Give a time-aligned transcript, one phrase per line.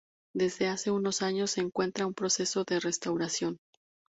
[0.33, 3.59] Desde hace unos años se encuentra en proceso de restauración.